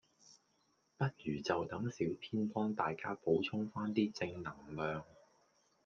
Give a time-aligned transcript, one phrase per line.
[0.97, 5.05] 不如就等小編幫大家補充返啲正能量